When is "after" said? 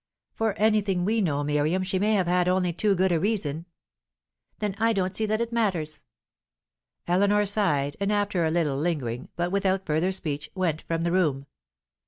8.11-8.43